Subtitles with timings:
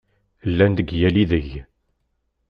[0.49, 1.49] Llan deg yal ideg!